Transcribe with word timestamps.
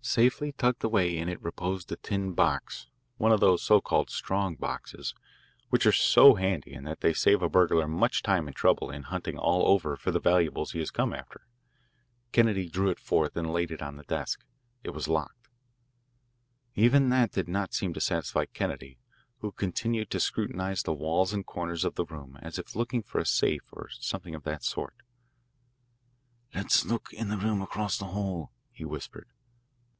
Safely 0.00 0.52
tucked 0.52 0.82
away 0.82 1.18
in 1.18 1.28
it 1.28 1.38
reposed 1.42 1.92
a 1.92 1.96
tin 1.96 2.32
box, 2.32 2.86
one 3.18 3.30
of 3.30 3.40
those 3.40 3.62
so 3.62 3.78
called 3.82 4.08
strong 4.08 4.54
boxes 4.56 5.14
which 5.68 5.84
are 5.84 5.92
so 5.92 6.34
handy 6.36 6.72
in 6.72 6.84
that 6.84 7.02
they 7.02 7.12
save 7.12 7.42
a 7.42 7.48
burglar 7.50 7.86
much 7.86 8.22
time 8.22 8.46
and 8.46 8.56
trouble 8.56 8.90
in 8.90 9.02
hunting 9.02 9.36
all 9.36 9.66
over 9.66 9.98
for 9.98 10.10
the 10.10 10.18
valuables 10.18 10.72
he 10.72 10.78
has 10.78 10.90
come 10.90 11.12
after. 11.12 11.46
Kennedy 12.32 12.70
drew 12.70 12.88
it 12.88 12.98
forth 12.98 13.36
and 13.36 13.52
laid 13.52 13.70
it 13.70 13.82
on 13.82 13.96
the 13.96 14.02
desk. 14.04 14.46
It 14.82 14.90
was 14.94 15.08
locked. 15.08 15.50
Even 16.74 17.10
that 17.10 17.32
did 17.32 17.46
not 17.46 17.74
seem 17.74 17.92
to 17.92 18.00
satisfy 18.00 18.46
Kennedy, 18.46 18.96
who 19.40 19.52
continued 19.52 20.08
to 20.12 20.20
scrutinise 20.20 20.84
the 20.84 20.94
walls 20.94 21.34
and 21.34 21.44
corners 21.44 21.84
of 21.84 21.96
the 21.96 22.06
room 22.06 22.38
as 22.40 22.58
if 22.58 22.74
looking 22.74 23.02
for 23.02 23.18
a 23.18 23.26
safe 23.26 23.68
or 23.74 23.90
something 23.90 24.34
of 24.34 24.44
that 24.44 24.64
sort. 24.64 24.94
"Let's 26.54 26.86
look 26.86 27.12
in 27.12 27.28
the 27.28 27.36
room 27.36 27.60
across 27.60 27.98
the 27.98 28.06
hall," 28.06 28.52
he 28.72 28.86
whispered. 28.86 29.28